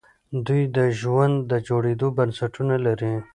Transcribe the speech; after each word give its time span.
دوی 0.45 0.63
د 0.77 0.79
ژوند 0.99 1.35
د 1.51 1.51
جوړېدو 1.67 2.07
بنسټونه 2.17 2.75
لري. 2.85 3.13